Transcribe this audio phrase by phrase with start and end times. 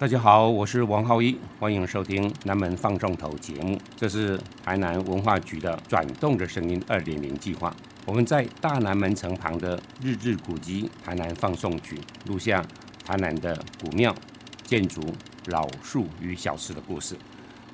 [0.00, 3.78] 大家好，我是王浩一，欢迎收听南门放送头节目。
[3.94, 7.76] 这是台南文化局的转动的声音二点零计划。
[8.06, 12.66] 我们在大南门城旁的日治古迹台南放送局录下
[13.04, 13.54] 台南的
[13.84, 14.14] 古庙、
[14.64, 15.02] 建筑、
[15.48, 17.14] 老树与小吃的故事，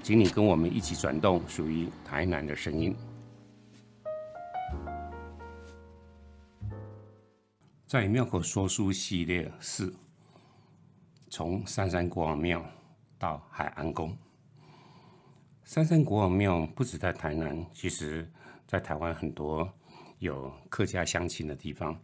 [0.02, 2.92] 请你跟我们一起转动属于台南的声音。
[7.86, 9.94] 在庙口说书系列四。
[11.36, 12.64] 从三山国王庙
[13.18, 14.16] 到海安宫，
[15.64, 18.26] 三山国王庙不止在台南，其实
[18.66, 19.70] 在台湾很多
[20.18, 21.94] 有客家乡亲的地方，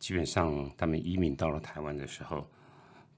[0.00, 2.44] 基本上他们移民到了台湾的时候，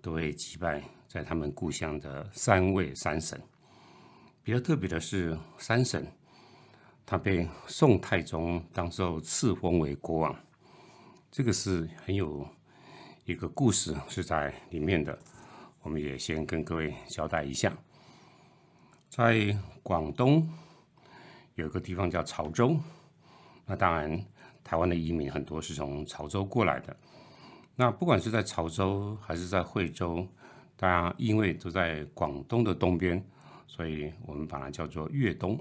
[0.02, 3.40] 都会祭拜在他们故乡的三位山神。
[4.42, 6.06] 比较特别的是，山神
[7.06, 10.36] 他被宋太宗当时候赐封为国王，
[11.30, 12.46] 这个是很有。
[13.24, 15.18] 一个故事是在里面的，
[15.88, 17.72] 我们也先跟各位交代一下。
[19.08, 20.46] 在广东
[21.54, 22.78] 有一个地方叫潮州，
[23.64, 24.22] 那当然
[24.62, 26.94] 台湾的移民很多是从潮州过来的。
[27.74, 30.28] 那不管是在潮州还是在惠州，
[30.76, 33.24] 大家因为都在广东的东边，
[33.66, 35.58] 所以我们把它叫做粤东。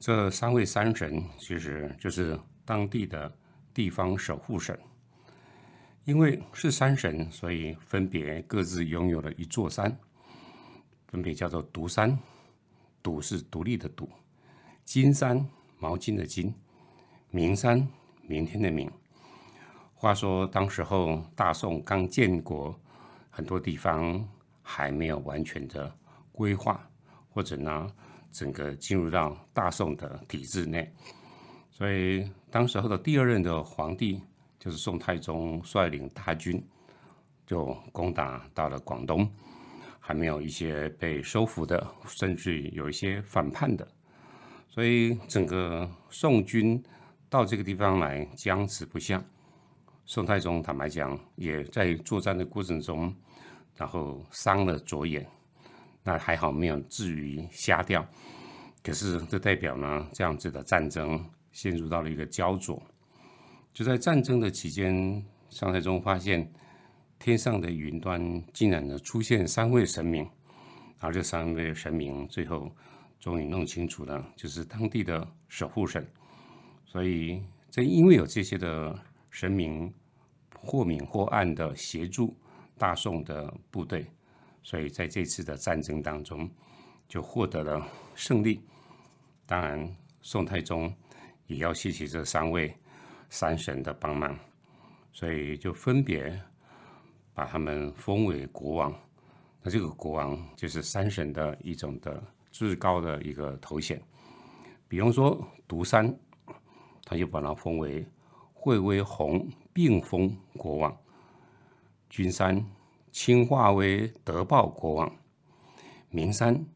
[0.00, 3.32] 这三位山神其实就是当地的
[3.72, 4.76] 地方守护神。
[6.04, 9.96] 因为是山神，所以分别各自拥有了一座山，
[11.06, 12.18] 分别叫做独山，
[13.02, 14.06] 独是独立的独；
[14.84, 15.46] 金山，
[15.78, 16.52] 毛巾的金；
[17.30, 17.86] 明山，
[18.22, 18.90] 明天的明。
[19.94, 22.74] 话说当时候大宋刚建国，
[23.28, 24.26] 很多地方
[24.62, 25.94] 还没有完全的
[26.32, 26.90] 规划，
[27.28, 27.92] 或者呢，
[28.32, 30.90] 整个进入到大宋的体制内，
[31.70, 34.20] 所以当时候的第二任的皇帝。
[34.60, 36.62] 就是宋太宗率领大军
[37.46, 39.28] 就攻打到了广东，
[39.98, 43.88] 还没有一些被收服的，甚至有一些反叛的，
[44.68, 46.80] 所以整个宋军
[47.30, 49.24] 到这个地方来僵持不下。
[50.04, 53.14] 宋太宗坦白讲，也在作战的过程中，
[53.76, 55.26] 然后伤了左眼，
[56.02, 58.06] 那还好没有至于瞎掉，
[58.82, 62.82] 可是这代表呢，这样子的战争陷入到了一个焦灼。
[63.72, 66.52] 就在战争的期间，上太宗发现
[67.18, 68.20] 天上的云端
[68.52, 70.28] 竟然呢出现三位神明，
[70.98, 72.70] 而这三位神明最后
[73.18, 76.06] 终于弄清楚了，就是当地的守护神。
[76.84, 78.98] 所以，正因为有这些的
[79.30, 79.92] 神明
[80.58, 82.36] 或明或暗的协助
[82.76, 84.04] 大宋的部队，
[84.62, 86.50] 所以在这次的战争当中
[87.08, 88.60] 就获得了胜利。
[89.46, 90.92] 当然，宋太宗
[91.46, 92.74] 也要谢谢这三位。
[93.30, 94.36] 三神的帮忙，
[95.12, 96.36] 所以就分别
[97.32, 98.92] 把他们封为国王。
[99.62, 102.20] 那这个国王就是三神的一种的
[102.50, 104.02] 至高的一个头衔。
[104.88, 106.12] 比方说独山，
[107.04, 108.04] 他就把它封为
[108.52, 110.92] 惠威宏并封国王；
[112.08, 112.62] 君山
[113.12, 115.08] 清化为德报国王；
[116.10, 116.66] 名山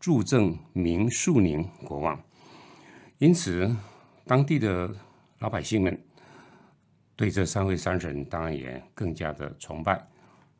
[0.00, 2.20] 助正明树宁国王。
[3.18, 3.72] 因此，
[4.26, 4.92] 当地的。
[5.42, 6.00] 老百姓们
[7.16, 10.00] 对这三位山神当然也更加的崇拜，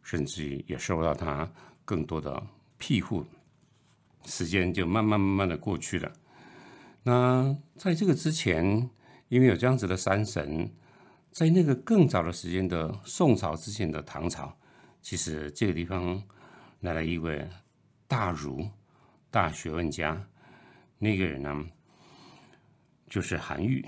[0.02, 1.48] 甚至于也受到他
[1.84, 2.42] 更多的
[2.76, 3.24] 庇护。
[4.24, 6.12] 时间就慢慢慢慢的过去了。
[7.04, 8.90] 那在这个之前，
[9.28, 10.68] 因为有这样子的山神，
[11.30, 14.52] 在那个更早的时间的宋朝之前的唐朝，
[15.00, 16.20] 其实这个地方
[16.80, 17.48] 来了一位
[18.08, 18.68] 大儒、
[19.30, 20.20] 大学问家，
[20.98, 21.64] 那个人呢，
[23.08, 23.86] 就是韩愈。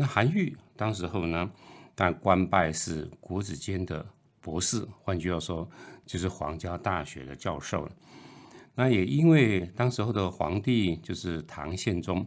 [0.00, 1.50] 那韩愈当时候呢，
[1.96, 4.06] 但官拜是国子监的
[4.40, 5.68] 博士，换句话说，
[6.06, 7.90] 就是皇家大学的教授了
[8.76, 12.24] 那也因为当时候的皇帝就是唐宪宗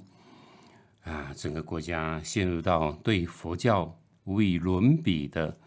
[1.06, 5.58] 啊，整个国家陷入到对佛教无以伦比的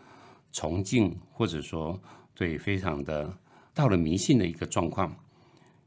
[0.52, 1.98] 崇敬，或者说
[2.34, 3.34] 对非常的
[3.72, 5.16] 到了迷信的一个状况。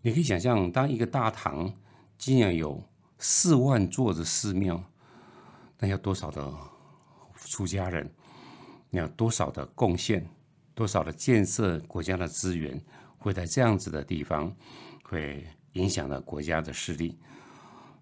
[0.01, 1.71] 你可以想象，当一个大唐
[2.17, 2.83] 竟然有
[3.19, 4.83] 四万座的寺庙。
[5.79, 6.51] 那要多少的
[7.35, 8.09] 出家人？
[8.89, 10.27] 你要多少的贡献？
[10.73, 12.79] 多少的建设国家的资源？
[13.17, 14.55] 会在这样子的地方，
[15.03, 17.17] 会影响了国家的势力。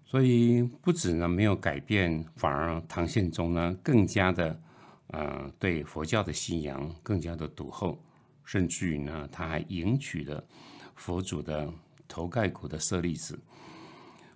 [0.04, 4.60] 所以不止呢没有改变，反而唐宪宗呢更加的
[5.08, 7.98] 呃对佛教的信仰更加的笃厚，
[8.44, 10.42] 甚至于呢他还迎娶了
[10.94, 11.68] 佛祖的
[12.06, 13.38] 头盖骨的舍利子。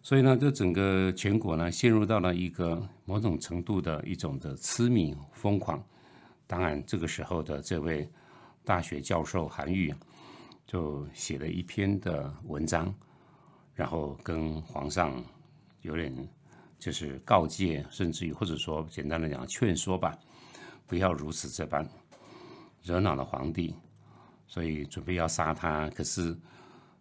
[0.02, 5.82] 所以呢，这整个全国呢，陷入到了一个某种程度的一种的痴迷疯狂。
[6.46, 8.10] 当然，这个时候的这位
[8.64, 9.94] 大学教授韩愈，
[10.66, 12.92] 就写了一篇的文章，
[13.74, 15.22] 然后跟皇上
[15.82, 16.28] 有点
[16.78, 20.18] 就是告诫，甚至于或者说简单的讲劝说吧，
[20.86, 21.86] 不要如此这般，
[22.82, 23.74] 惹恼了皇帝，
[24.46, 25.90] 所以准备要杀他。
[25.90, 26.36] 可是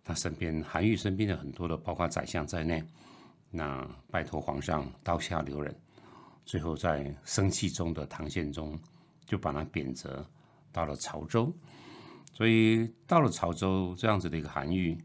[0.10, 2.84] 他身边韩愈身边的很多的，包括宰相在内，
[3.52, 5.72] 那拜托皇上刀下留人。
[6.46, 8.76] 最后在生气中的唐宪宗
[9.24, 10.10] 就把他贬谪
[10.72, 11.54] 到了潮州，
[12.34, 14.98] 所以到了潮州这样子的一个韩愈，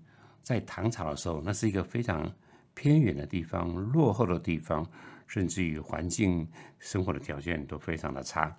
[0.43, 2.35] 在唐朝的时候，那是一个非常
[2.73, 4.91] 偏远的地方、落后的地方，
[5.27, 6.49] 甚至于环境、
[6.79, 8.57] 生活的条件都非常的差。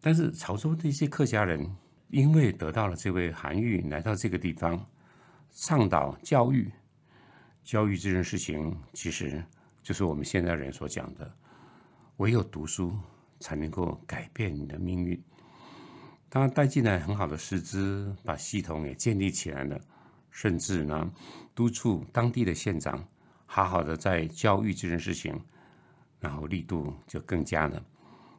[0.00, 1.72] 但是潮州的一些客家人，
[2.08, 4.84] 因为得到了这位韩愈来到这个地方，
[5.52, 6.72] 倡导教育，
[7.62, 9.44] 教育这件事情，其实
[9.82, 11.32] 就是我们现在人所讲的。
[12.18, 12.96] 唯有读书
[13.40, 15.20] 才能够改变你的命运。
[16.30, 19.80] 他带进来很好的师资，把系统也建立起来了，
[20.30, 21.10] 甚至呢，
[21.54, 23.06] 督促当地的县长
[23.44, 25.38] 好好的在教育这件事情，
[26.20, 27.84] 然后力度就更加了。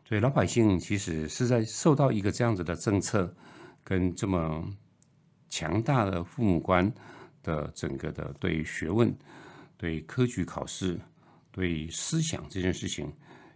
[0.05, 3.35] 所以老百姓其实是在受到一个这样子的政策，
[3.83, 4.65] 跟这么
[5.53, 6.91] 强大的父母官
[7.43, 9.15] 的整个的对学问、
[9.77, 10.99] 对科举考试、
[11.51, 13.13] 对思想这件事情。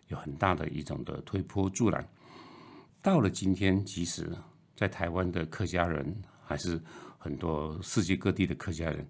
[0.09, 2.07] 有很大的一种的推波助澜。
[3.01, 4.31] 到了今天，即使
[4.75, 6.15] 在台湾的客家人，
[6.45, 6.79] 还是
[7.17, 9.05] 很多世界各地的客家人，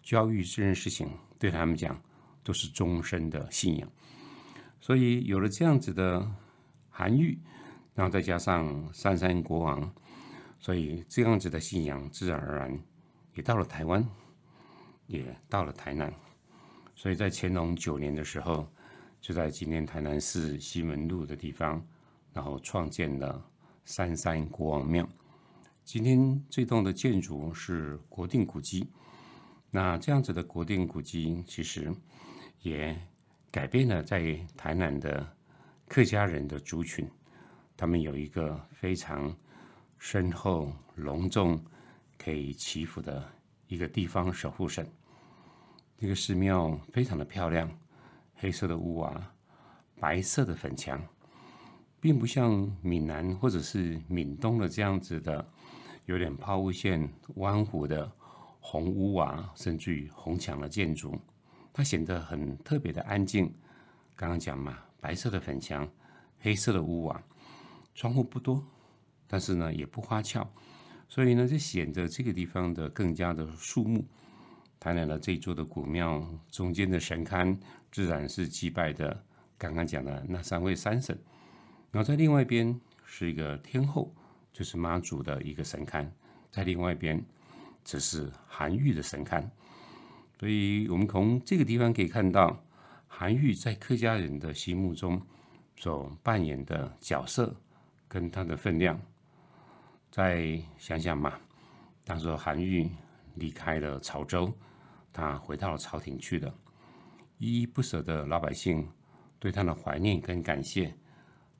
[0.00, 1.10] 教育这件事情
[1.40, 2.00] 对他们讲
[2.44, 3.90] 都是终身的信仰。
[4.80, 6.24] 所以有了这样子的
[6.88, 7.36] 韩愈，
[7.94, 9.92] 然后再加上三山国王，
[10.62, 12.82] 所以这样子的信仰自然而然
[13.34, 14.02] 也到了台湾，
[15.06, 16.10] 也到了台南。
[16.94, 18.66] 所以在乾隆九年的时候。
[19.22, 21.80] 就在今天台南市西门路的地方，
[22.32, 23.40] 然后创建了
[23.84, 25.08] 三山国王庙。
[25.84, 28.84] 今天这栋的建筑是国定古迹。
[29.70, 31.94] 那这样子的国定古迹，其实
[32.62, 33.00] 也
[33.48, 35.24] 改变了在台南的
[35.86, 37.08] 客家人的族群。
[37.76, 39.32] 他们有一个非常
[40.04, 41.64] 深厚、隆重、
[42.18, 43.24] 可以祈福的
[43.68, 44.84] 一个地方守护神。
[45.96, 47.70] 这个寺庙非常的漂亮。
[48.34, 49.32] 黑色的屋瓦，
[50.00, 51.00] 白色的粉墙，
[52.00, 55.48] 并不像闽南或者是闽东的这样子的，
[56.06, 58.10] 有点抛物线、弯弧的
[58.58, 61.16] 红屋瓦，甚至于红墙的建筑，
[61.72, 63.54] 它显得很特别的安静。
[64.16, 65.88] 刚刚讲嘛，白色的粉墙，
[66.40, 67.22] 黑色的屋瓦，
[67.94, 68.66] 窗户不多，
[69.32, 70.46] 但是呢也不花俏，
[71.08, 74.04] 所以呢就显得这个地方的更加的肃穆。
[74.78, 77.56] 台南的这座的古庙中间的神龛。
[77.90, 79.24] 自然是祭拜的，
[79.56, 81.18] 刚刚讲的那三位三神，
[81.90, 84.14] 然后在另外一边是一个天后，
[84.52, 86.06] 就是妈祖的一个神龛，
[86.50, 87.22] 在另外一边
[87.84, 89.42] 则是韩愈的神龛，
[90.38, 92.62] 所以我们从这个地方可以看到，
[93.06, 95.20] 韩愈在客家人的心目中
[95.76, 97.54] 所扮演的角色
[98.08, 99.00] 跟他的分量。
[100.12, 101.32] 再想想嘛，
[102.04, 102.86] 当时韩愈
[103.36, 104.52] 离开了潮州，
[105.10, 106.52] 他回到了朝廷去的。
[107.38, 108.86] 依依不舍的老百姓
[109.38, 110.94] 对他的怀念跟感谢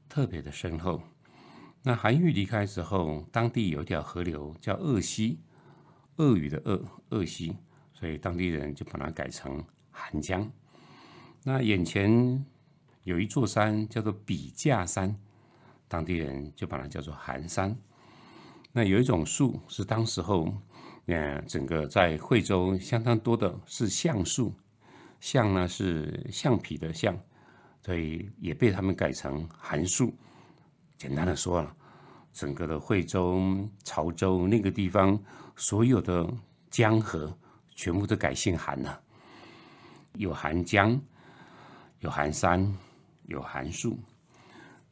[0.06, 1.02] 特别的深厚。
[1.82, 5.40] 那韩愈离开之后，当地有一条河流叫鄂溪，
[6.16, 7.56] 鄂语的鄂鄂溪，
[7.94, 10.46] 所以当地人就把它改成韩江。
[11.42, 12.44] 那眼前
[13.04, 15.18] 有一座山叫做笔架山，
[15.88, 17.74] 当地人就把它叫做寒山。
[18.72, 20.52] 那有一种树是当时候，
[21.06, 24.54] 呃，整个在惠州相当多的是橡树。
[25.20, 27.16] 橡呢是橡皮的橡，
[27.80, 30.12] 所以也被他们改成韩树。
[30.96, 31.76] 简单的说啊，
[32.32, 33.40] 整个的惠州、
[33.84, 35.22] 潮州那个地方，
[35.54, 36.28] 所有的
[36.70, 37.32] 江河
[37.74, 39.00] 全部都改姓韩了。
[40.14, 41.00] 有韩江，
[42.00, 42.76] 有韩山，
[43.26, 43.98] 有韩树。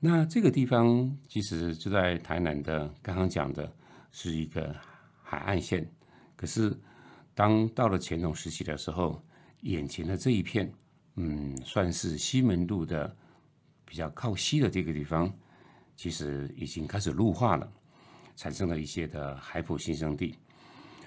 [0.03, 3.71] 那这个地方其实就在台南的，刚刚讲的
[4.11, 4.75] 是一个
[5.23, 5.87] 海岸线。
[6.35, 6.75] 可是
[7.35, 9.23] 当到了乾隆时期的时候，
[9.61, 10.73] 眼前的这一片，
[11.17, 13.15] 嗯，算是西门路的
[13.85, 15.31] 比较靠西的这个地方，
[15.95, 17.71] 其实已经开始陆化了，
[18.37, 20.35] 产生了一些的海埔新生地，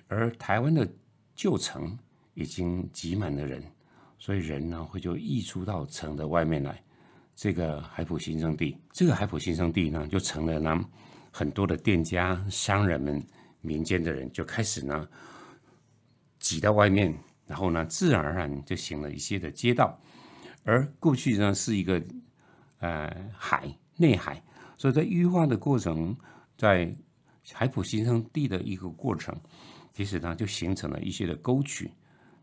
[0.08, 0.88] 而台湾的
[1.36, 1.98] 旧城
[2.36, 3.64] 已经挤满了人，
[4.20, 6.83] 所以人呢会就溢出到城的外面来。
[7.36, 10.84] 这个海普新生地，这个海普新生地呢，就成了呢
[11.32, 13.26] 很多的店家、商人们、
[13.62, 15.08] 民间的人就开始呢
[16.40, 17.14] 挤到外面。
[17.46, 20.00] 然后呢，自然而然就行了一些的街道，
[20.64, 22.02] 而过去呢是一个
[22.80, 24.42] 呃海内海，
[24.78, 26.16] 所以在淤化的过程，
[26.58, 26.96] 在
[27.52, 29.36] 海普新生地的一个过程，
[29.92, 31.92] 其实呢就形成了一些的沟渠，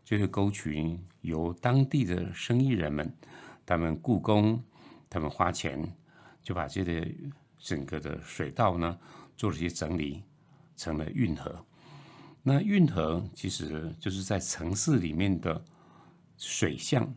[0.05, 3.11] 这些沟渠由当地的生意人们，
[3.65, 4.63] 他们雇工，
[5.11, 5.93] 他们花钱，
[6.41, 7.05] 就把这个
[7.59, 8.97] 整个的水道呢
[9.35, 10.23] 做了一些整理，
[10.77, 11.63] 成了运河。
[12.41, 15.61] 那运河其实就是在城市里面的
[16.37, 17.13] 水巷，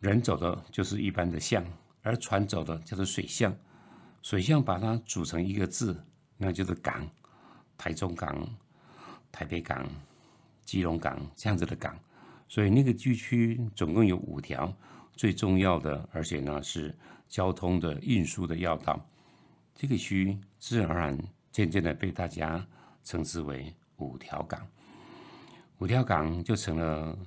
[0.00, 1.62] 人走的就是一般的巷，
[2.02, 3.54] 而船走的叫做水巷。
[4.22, 6.02] 水巷把它组成一个字，
[6.38, 7.06] 那就是港，
[7.76, 8.48] 台中港、
[9.30, 9.86] 台北港、
[10.64, 11.96] 基隆港这样子的港。
[12.48, 14.74] 所以那个地区总共有五条
[15.16, 16.94] 最重要的，而且呢是
[17.26, 19.04] 交通的运输的要道。
[19.74, 21.18] 这个区自然而然
[21.50, 22.64] 渐渐的被大家
[23.02, 23.74] 称之为。
[23.98, 24.60] 五条港，
[25.78, 27.18] 五条港就成了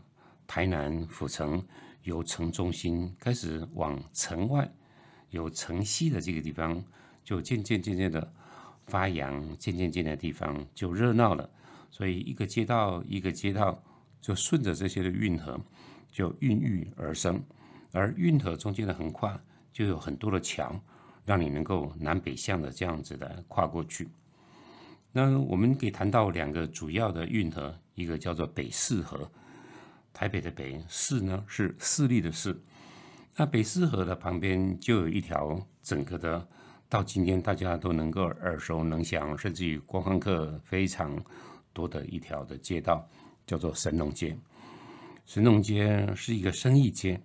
[0.45, 1.65] 台南府城
[2.03, 4.71] 由城中心开始往城外，
[5.31, 6.79] 由城西的这个地方，
[7.23, 8.31] 就渐渐渐渐的
[8.85, 11.49] 发扬，渐渐渐的地方就热闹了。
[11.89, 13.83] 所以一个街道一个街道
[14.21, 15.59] 就顺着这些的运河
[16.11, 17.43] 就孕育而生，
[17.91, 19.39] 而运河中间的横跨
[19.71, 20.79] 就有很多的桥，
[21.25, 24.07] 让你能够南北向的这样子的跨过去。
[25.11, 29.29] 那我们可以谈到两个主要的运河，一个叫做北四河，
[30.13, 32.55] 台北的北四呢是势力的势。
[33.35, 36.47] 那北四河的旁边就有一条整个的，
[36.87, 41.17] 到今天大家都能够耳熟能详，甚至于观光客非常
[41.73, 43.07] 多的一条的街道，
[43.47, 44.37] 叫做神农街。
[45.25, 47.19] 神农街是一个生意街，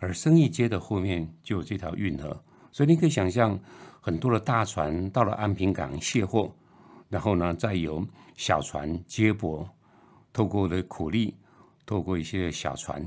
[0.00, 2.42] 而生意街的后面就有这条运河，
[2.72, 3.56] 所以你可以想象，
[4.00, 6.52] 很多的大船到了安平港卸货。
[7.08, 9.68] 然后呢，再由小船接驳，
[10.32, 11.34] 透过的苦力，
[11.84, 13.04] 透过一些小船，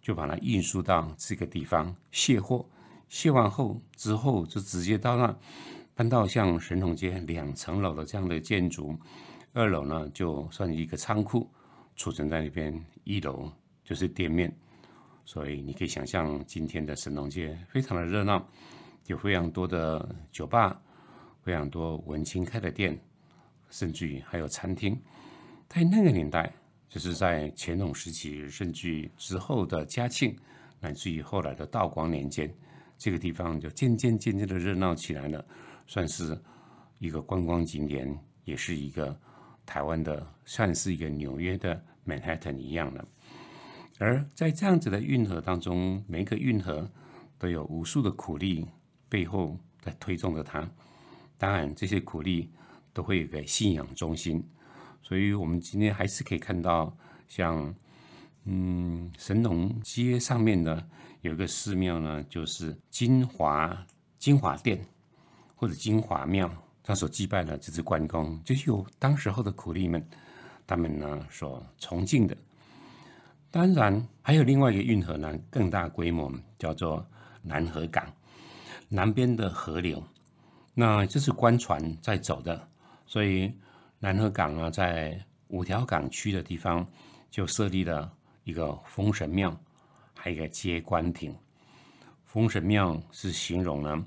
[0.00, 2.64] 就把它运输到这个地方卸货。
[3.08, 5.36] 卸完后之后，就直接到那
[5.94, 8.96] 搬到像神农街两层楼的这样的建筑，
[9.52, 11.46] 二楼呢就算一个仓库，
[11.94, 13.52] 储存在那边，一楼
[13.84, 14.50] 就是店面。
[15.24, 18.46] 所以你可以想象，今天的神农街非常的热闹，
[19.06, 20.80] 有非常多的酒吧，
[21.42, 22.98] 非常多文青开的店。
[23.70, 24.96] 甚至于还有餐厅，
[25.66, 26.52] 在那个年代，
[26.88, 30.36] 就是在乾隆时期，甚至之后的嘉庆，
[30.78, 32.48] 乃至于后来的道光年间，
[32.96, 35.44] 这个地方就渐渐渐渐的热闹起来了，
[35.88, 36.40] 算是
[37.00, 39.18] 一个观光景点，也是一个
[39.66, 43.04] 台湾的，算是一个纽约的曼哈顿一样的。
[43.98, 46.90] 而在这样子的运河当中，每一个运河
[47.38, 48.66] 都有无数的苦力
[49.08, 50.68] 背后在推动着它，
[51.38, 52.50] 当然这些苦力。
[52.94, 54.40] 都会有个信仰中心，
[55.02, 56.96] 所以我们今天还是可以看到，
[57.26, 57.74] 像
[58.44, 60.80] 嗯神农街上面呢
[61.22, 63.84] 有一个寺庙呢，就是金华
[64.16, 64.86] 金华殿
[65.56, 66.48] 或者金华庙，
[66.84, 70.08] 他所祭拜的就是关公，就是有当时候的苦力们
[70.64, 72.36] 他们呢所崇敬的。
[73.54, 77.06] 当然还有另外一个运河呢，更大规模，叫做
[77.40, 78.12] 南河港，
[78.88, 80.02] 南边的河流，
[80.74, 82.68] 那这是官船在走的。
[83.06, 83.54] 所以
[84.00, 86.84] 南河港呢，在五条港区的地方，
[87.30, 89.56] 就设立了一个封神庙，
[90.16, 91.32] 还有一个接官亭。
[92.24, 94.04] 封神庙是形容呢，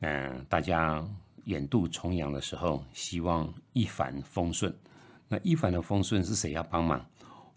[0.00, 1.00] 嗯，大家
[1.44, 4.76] 远渡重洋的时候，希望一帆风顺。
[5.28, 7.06] 那一帆的风顺是谁要帮忙？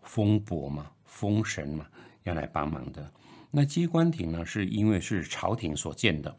[0.04, 1.86] 风伯嘛，封神嘛，
[2.24, 3.12] 要来帮忙的。
[3.52, 6.36] 那接官亭呢，是因为是朝廷所建的，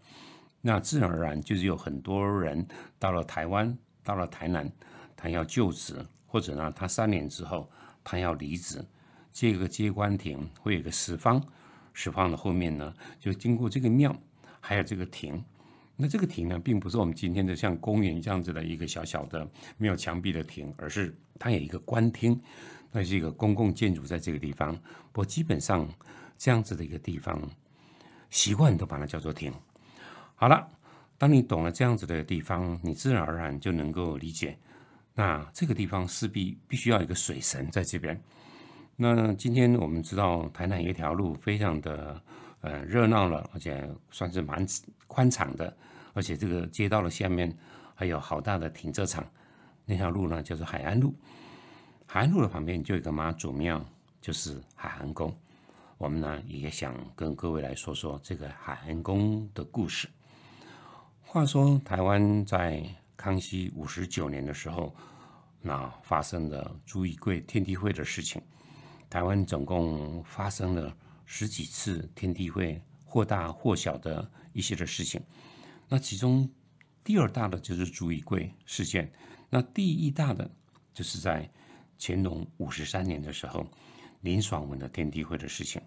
[0.61, 2.66] 那自然而然就是有很多人
[2.99, 3.76] 到了台湾。
[4.07, 4.71] 到了台南，
[5.16, 7.71] 他要就职，或者呢，他三年之后
[8.04, 8.85] 他要离职，
[9.33, 11.43] 这个接官亭会有个十方，
[11.95, 14.14] 十方的后面呢，就经过这个庙，
[14.61, 15.43] 还有这个亭。
[15.97, 22.41] 那这个亭呢，并不是我们今天的像公园这样子的一个小小的没有墙壁的亭，而是它有一个官厅，
[22.91, 24.75] 那是一个公共建筑在这个地方。
[25.13, 25.89] 不过基本上
[26.37, 27.41] 这样子的一个地方，
[28.31, 29.53] 习惯都把它叫做亭。
[30.35, 30.69] 好了。
[31.17, 34.59] 当你懂了这样子的地方，你自然而然就能够理解，
[35.15, 38.21] 那这个地方势必必须要一个水神在这边。
[38.97, 42.21] 那今天我们知道台南有一条路非常的
[42.64, 44.66] 呃热闹了，而且算是蛮
[45.06, 45.76] 宽敞的，
[46.14, 47.54] 而且这个街道的下面
[47.94, 49.25] 还有好大的停车场。
[49.85, 51.14] 那条路呢叫做海岸路，
[52.06, 53.85] 海岸路的旁边就有一个妈祖庙，
[54.18, 55.37] 就是海岸宫。
[55.99, 60.09] 我们呢也想跟各位来说说这个海岸宫的故事。
[61.21, 62.83] 话说，台湾在
[63.14, 64.94] 康熙五十九年的时候，
[65.61, 68.40] 那发生了朱一贵天地会的事情。
[69.11, 75.21] 台湾总共发生了十几次天地会，或大或小的一些的事情。
[75.88, 76.49] 那其中
[77.02, 79.12] 第二大的就是朱一贵事件，
[79.50, 80.50] 那第一大的
[80.93, 81.49] 就是在
[81.99, 83.66] 乾隆五十三年的时候，
[84.23, 85.81] 林爽文的天地会的事情。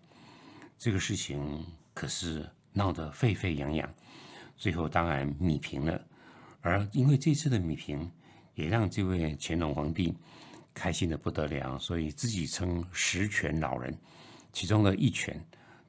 [0.77, 3.91] 这个事情可是闹得沸沸扬扬，
[4.55, 5.99] 最后当然米平了。
[6.61, 8.11] 而因为这次的米平，
[8.53, 10.15] 也让这位乾隆皇帝
[10.73, 13.97] 开心的不得了，所以自己称十全老人，
[14.57, 15.39] 其中的一拳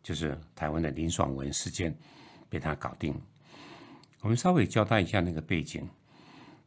[0.02, 1.96] 就是台湾的林爽文事件
[2.50, 3.18] 被他搞定。
[4.20, 5.88] 我们稍微交代一下那个背景：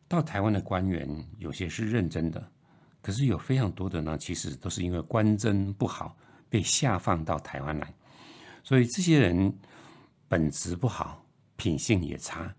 [0.08, 2.44] 到台湾的官员有些是认真的，
[3.04, 6.18] 可是有非常多的呢，其实都是因为官箴不好
[6.50, 7.94] 被下放到台湾来。
[8.64, 9.56] 所以这些人
[10.28, 11.24] 本质不好，
[11.56, 12.52] 品性也差，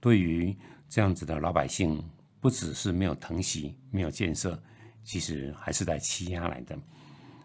[0.00, 0.52] 对于
[0.88, 2.02] 这样子的老百姓，
[2.40, 4.60] 不只是没有疼惜、没有建设，
[5.04, 6.76] 其实还是在欺压来的。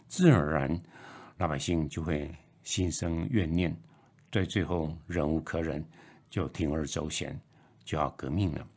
[0.08, 0.82] 自然而然，
[1.38, 2.30] 老百姓就会
[2.64, 3.76] 心生怨念，
[4.32, 5.84] 在最后忍无可忍，
[6.30, 7.40] 就铤而走险，
[7.84, 8.68] 就要革命了。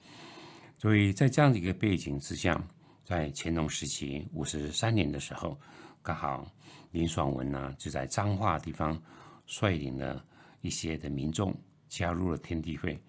[0.79, 2.63] 所以在这样的一个背景之下，
[3.05, 5.59] 在乾隆时期五十三年的时候，
[6.03, 6.47] 刚好
[6.93, 9.01] 林爽文呢就在彰化地方。
[9.49, 10.25] 率领了
[10.61, 11.55] 一些的民众
[11.89, 13.01] 加入了天地会，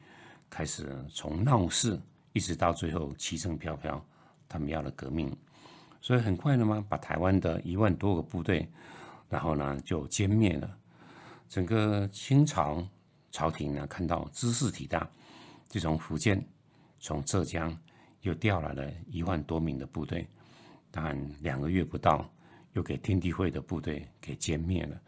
[0.51, 1.99] 开始从闹事
[2.33, 3.99] 一直到最后旗声飘飘，
[4.47, 5.35] 他们要了革命，
[5.99, 8.69] 所以很快的嘛，把台湾的一万多个部队，
[9.29, 10.77] 然后呢就歼灭了。
[11.49, 12.85] 整个清朝
[13.31, 15.09] 朝廷呢看到知识体大，
[15.69, 16.45] 就从福建、
[16.99, 17.77] 从浙江
[18.21, 20.27] 又调来了一万多名的部队，
[20.91, 22.29] 但两个月不到，
[22.73, 24.99] 又给天地会的部队给歼灭了。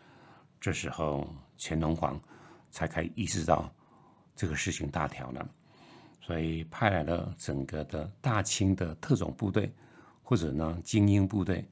[0.62, 2.22] 这时候，乾隆皇
[2.70, 3.74] 才开意识到
[4.36, 5.50] 这个事情大条了，
[6.22, 9.74] 所以派来了整个的大清的特种部队，
[10.22, 11.68] 或者呢精英部队，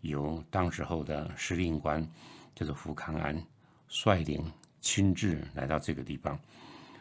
[0.00, 2.06] 由当时候的司令官
[2.54, 3.40] 就是福康安
[3.88, 4.44] 率领
[4.80, 6.38] 亲自来到这个地方，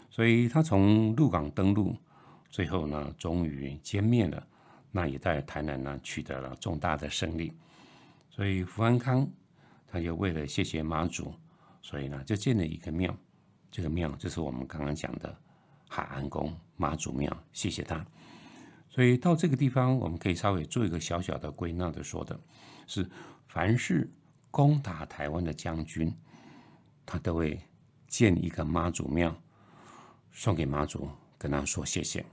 [0.10, 1.96] 所以他从鹿港登陆，
[2.50, 4.46] 最后呢终于歼灭了，
[4.92, 7.54] 那也在台南呢取得了重大的胜利，
[8.30, 9.28] 所以福安康。
[9.92, 11.34] 他就为了谢谢妈祖，
[11.82, 13.12] 所以呢就建了一个庙，
[13.72, 15.36] 这个庙就是我们刚刚讲的
[15.88, 18.06] 海安宫妈祖庙，谢谢他。
[19.00, 22.38] 所以到这个地方，我们可以稍微做一个小小的归纳的说的，
[22.86, 23.10] 是
[23.48, 24.12] 凡是
[24.52, 26.14] 攻打台湾的将军，
[27.06, 27.58] 他都会
[28.10, 29.34] 建一个妈祖庙，
[30.34, 31.08] 送给妈祖，
[31.38, 32.26] 跟他说谢谢。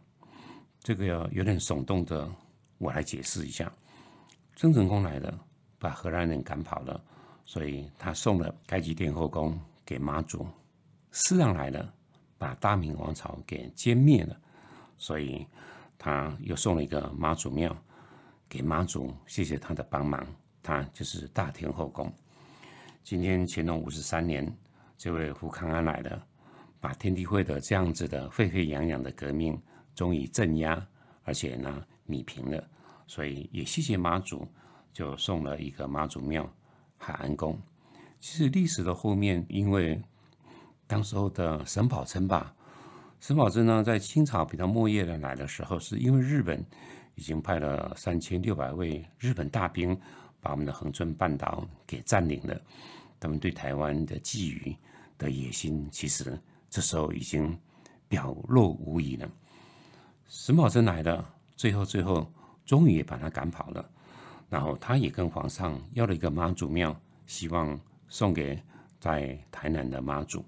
[0.80, 2.28] 这个有点耸动的，
[2.78, 3.72] 我来解释一下。
[4.56, 5.38] 郑成功来了，
[5.78, 7.00] 把荷兰人赶跑了。
[7.44, 10.44] 所以他送了开基殿后宫给妈祖，
[11.12, 11.94] 施琅来了，
[12.36, 14.36] 把大明王朝给歼灭了，
[14.98, 15.46] 所以
[15.98, 17.76] 他又送了一个妈祖庙
[18.48, 20.26] 给妈祖，谢谢他的帮忙，
[20.62, 22.12] 他就是大天后宫。
[23.02, 24.56] 今天乾隆五十三年，
[24.96, 26.26] 这位胡康安来了，
[26.80, 29.60] 把天地会的这样子的沸沸扬扬的革命
[29.94, 30.86] 终于镇压，
[31.24, 32.68] 而且呢米平了，
[33.06, 34.46] 所以也谢谢妈祖，
[34.92, 36.48] 就送了一个妈祖庙。
[36.98, 37.60] 海安宫，
[38.18, 40.02] 其实历史的后面，因为
[40.86, 42.55] 当时候的沈葆桢吧，
[43.20, 46.64] 沈葆桢呢，在清朝比较末叶的来的时候，是因为日本
[47.14, 49.98] 已经派了三千六百位日本大兵
[50.40, 52.60] 把我们的恒春半岛给占领了，
[53.18, 54.76] 他们对台湾的觊觎
[55.18, 56.38] 的野心，其实
[56.70, 57.58] 这时候已经
[58.06, 59.28] 表露无遗了。
[60.28, 62.30] 沈葆桢来了，最后最后
[62.64, 63.90] 终于也把他赶跑了。
[64.48, 67.76] 然后他也跟皇上要了一个妈祖庙，希望
[68.08, 68.62] 送给
[69.00, 70.44] 在台南的妈祖。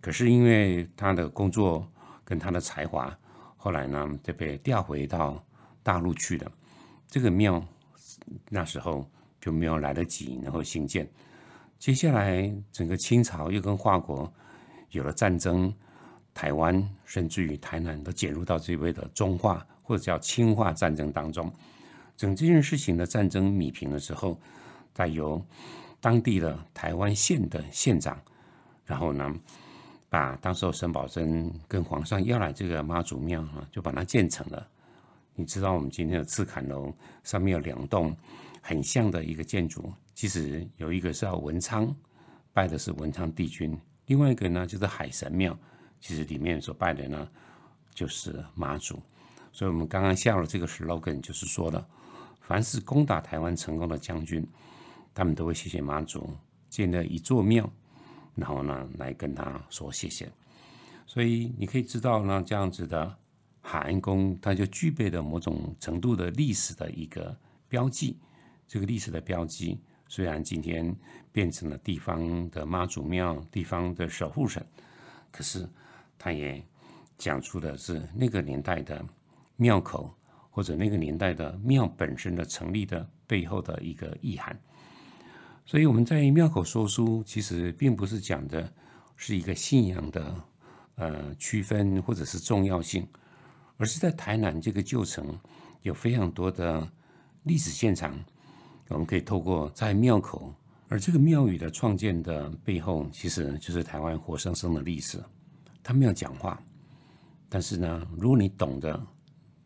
[0.00, 1.86] 可是因为他的工作
[2.26, 3.16] 跟他的才华，
[3.56, 5.42] 后来呢就被调回到
[5.82, 6.52] 大陆去了。
[7.06, 7.64] 这个庙
[8.50, 9.08] 那时候
[9.40, 11.08] 就没有来得及然后兴建。
[11.78, 14.30] 接下来整个清朝又跟华国
[14.90, 15.72] 有了战争，
[16.34, 21.52] 台湾甚至于台南都卷入到这位的中化或者叫清化战争当中。
[22.16, 24.40] 整这件事情的战争米平了之后，
[24.94, 25.40] 再由
[26.00, 28.18] 当地的台湾县的县长，
[28.84, 29.32] 然后呢，
[30.08, 34.66] 把当时候沈葆桢跟皇上要来这个妈祖庙啊，就把它建成了。
[35.34, 36.92] 你知道我们今天的赤坎楼
[37.22, 38.16] 上面有两栋
[38.62, 41.94] 很像的一个建筑，其实有一个是要文昌
[42.52, 45.56] 拜的是文昌帝君，另外一个呢就是海神庙，
[46.00, 47.28] 其实里面所拜的呢
[47.92, 48.98] 就是妈祖。
[49.52, 51.86] 所以我们刚刚下了这个 slogan，就是说的。
[52.40, 54.46] 凡是攻打台湾成功的将军，
[55.12, 56.30] 他们都会谢谢妈祖
[56.68, 57.68] 建了一座庙，
[58.36, 60.30] 然后呢来跟他说谢谢。
[61.04, 63.12] 所以你可以知道呢，这样子的
[63.60, 67.36] 海安宫，它就具备了某种程度的历史的一个
[67.68, 68.16] 标记。
[68.68, 70.94] 这个历史的标记，虽然今天
[71.32, 74.64] 变成了地方的妈祖庙、地方的守护神，
[75.32, 75.68] 可是
[76.16, 76.64] 它也
[77.18, 79.04] 讲出的是那个年代的
[79.56, 80.14] 庙口。
[80.48, 84.58] 或者那个年代的庙本身的成立的背后的一个意涵。
[85.66, 88.72] 所以我们在庙口说书，其实并不是讲的
[89.16, 90.34] 是一个信仰的
[90.94, 93.04] 呃区分或者是重要性，
[93.76, 95.36] 而是在台南这个旧城
[95.82, 96.88] 有非常多的
[97.42, 98.16] 历史现场，
[98.90, 100.54] 我们可以透过在庙口，
[100.88, 105.20] 而这个庙宇的创建的背后，其实就是台湾活生生的历史。
[105.82, 106.62] 他们要讲话，
[107.48, 109.04] 但是呢，如果你懂得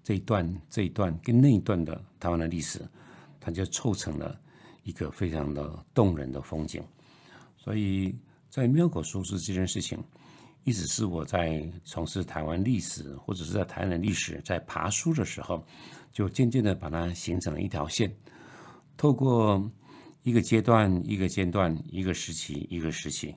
[0.02, 2.80] 这一段、这一段跟那一段的台湾的历史，
[3.38, 4.40] 它就凑成了
[4.82, 6.82] 一个非常的动人的风景。
[7.56, 8.14] 所以
[8.48, 10.02] 在庙口说书这件事情，
[10.64, 15.64] 一直是我在从事台湾历史或者是在台湾历史在爬书的时候，
[16.12, 18.10] 就渐渐的把它形成了一条线，
[18.96, 19.70] 透过
[20.22, 23.34] 一个阶段、一个阶段、一个时期、一个时期，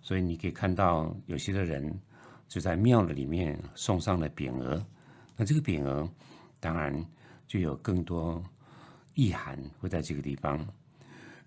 [0.00, 2.00] 所以你可以看到有些的人。
[2.48, 4.84] 就在庙的里面送上了匾额，
[5.38, 6.06] 那这个匾额
[6.60, 6.94] 当然
[7.48, 8.44] 就有更多
[9.14, 10.58] 意涵会在这个地方。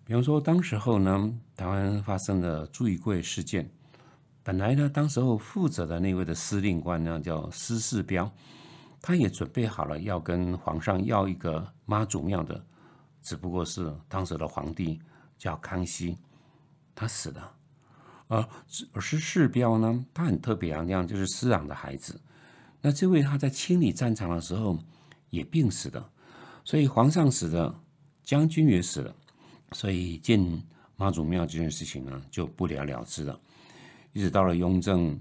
[0.03, 3.69] 比方说，当时候呢，台湾发生了朱一贵事件，
[4.43, 8.31] 本来呢，当时候负责的那位的司令官呢叫施世标，
[9.01, 12.63] 他也准备好了要跟皇上要一个妈祖庙的，
[13.23, 15.01] 只不过是当时的皇帝
[15.37, 16.15] 叫康熙，
[16.93, 17.51] 他死了。
[18.27, 18.47] 而
[18.93, 22.19] 而是世标呢，他很特别啊，那样就是师长的孩子。
[22.81, 24.77] 那这位他在清理战场的时候
[25.31, 26.07] 也病死了，
[26.65, 27.73] 所以皇上死了，
[28.23, 29.15] 将军也死了，
[29.71, 30.61] 所以建
[30.97, 33.39] 妈祖庙这件事情呢就不了了之了。
[34.11, 35.17] 一直到了雍正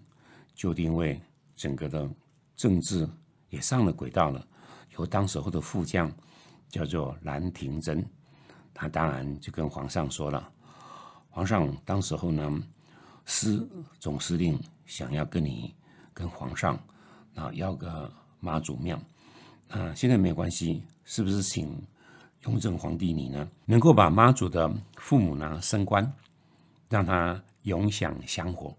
[0.55, 1.21] 就定位，
[1.55, 2.11] 整个的
[2.57, 3.09] 政治
[3.51, 4.45] 也上了轨道了。
[4.97, 6.11] 由当时候的副将
[6.69, 8.05] 叫做兰亭真，
[8.73, 10.51] 他当然就跟皇上说了，
[11.31, 12.63] 皇上当时候呢。
[13.27, 13.67] 司
[13.99, 15.75] 总司令想要跟你
[16.13, 16.79] 跟皇上
[17.35, 19.01] 啊要个妈祖庙
[19.75, 21.77] 啊，现在没有关系，是不是请
[22.43, 26.13] 雍正皇帝你呢能够把妈祖的父母呢升官，
[26.89, 28.73] 让他永享香火？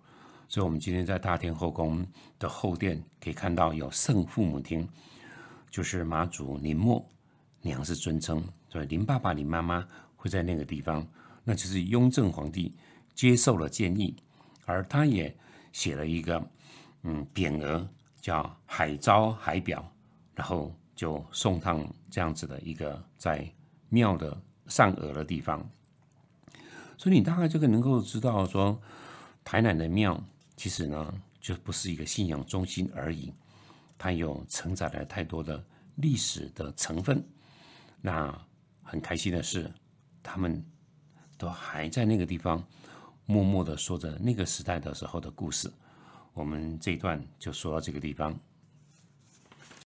[0.47, 2.07] 所以，我们今天在大天后宫
[2.39, 4.87] 的后殿可以看到有圣父母厅，
[5.69, 7.05] 就是妈祖林默
[7.61, 11.05] 娘是尊称，所以林爸爸、林妈妈会在那个地方，
[11.43, 12.73] 那就是雍正皇帝
[13.13, 14.15] 接受了建议。
[14.65, 15.35] 而他也
[15.73, 16.41] 写了一个
[17.03, 17.85] 嗯匾额，
[18.21, 19.85] 叫“海昭海表”，
[20.33, 23.47] 然后就送上这样子的一个在
[23.89, 24.35] 庙的
[24.67, 25.67] 上额的地方。
[26.97, 28.79] 所以你大概就能够知道说，
[29.43, 30.23] 台南的庙
[30.55, 33.33] 其实呢就不是一个信仰中心而已，
[33.97, 35.63] 它有承载了太多的
[35.95, 37.23] 历史的成分。
[38.01, 38.33] 那
[38.81, 39.71] 很开心的是，
[40.23, 40.63] 他们
[41.37, 42.63] 都还在那个地方。
[43.27, 45.67] 默默的说着那个时代的时候的故事，
[46.31, 48.39] 我们这一段就说到这个地方。